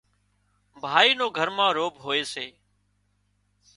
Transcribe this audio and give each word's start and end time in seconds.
ڀائي 0.81 1.09
نو 1.19 1.27
گھر 1.37 1.49
ما 1.57 1.67
روڀ 1.77 1.93
هوئي 2.03 2.23
سي 2.33 2.47